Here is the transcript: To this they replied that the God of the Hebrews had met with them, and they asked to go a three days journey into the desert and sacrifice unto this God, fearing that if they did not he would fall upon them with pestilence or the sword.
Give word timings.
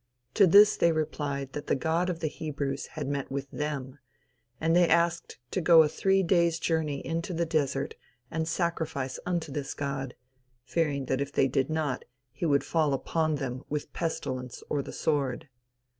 To 0.33 0.47
this 0.47 0.77
they 0.77 0.91
replied 0.91 1.53
that 1.53 1.67
the 1.67 1.75
God 1.75 2.09
of 2.09 2.21
the 2.21 2.27
Hebrews 2.27 2.87
had 2.97 3.07
met 3.07 3.31
with 3.31 3.51
them, 3.51 3.99
and 4.59 4.75
they 4.75 4.87
asked 4.89 5.37
to 5.51 5.61
go 5.61 5.83
a 5.83 5.87
three 5.87 6.23
days 6.23 6.57
journey 6.57 7.05
into 7.05 7.35
the 7.35 7.45
desert 7.45 7.93
and 8.31 8.47
sacrifice 8.47 9.19
unto 9.27 9.51
this 9.51 9.75
God, 9.75 10.15
fearing 10.65 11.05
that 11.05 11.21
if 11.21 11.31
they 11.31 11.47
did 11.47 11.69
not 11.69 12.03
he 12.31 12.47
would 12.47 12.63
fall 12.63 12.95
upon 12.95 13.35
them 13.35 13.63
with 13.69 13.93
pestilence 13.93 14.63
or 14.71 14.81
the 14.81 14.91
sword. 14.91 15.49